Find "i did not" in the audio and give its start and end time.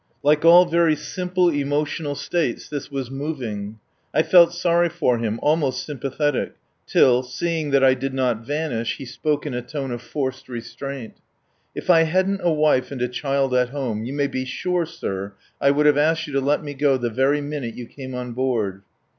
7.83-8.43